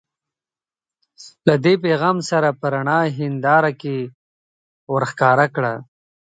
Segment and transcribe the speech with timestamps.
[1.47, 3.97] له دې پیغام سره په رڼه هنداره کې
[4.93, 5.73] ورښکاره کړه.